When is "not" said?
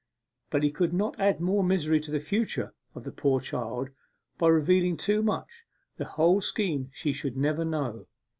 0.93-1.19